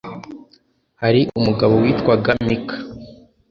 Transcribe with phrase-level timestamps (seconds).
[1.01, 2.77] hari umugabo witwaga mika.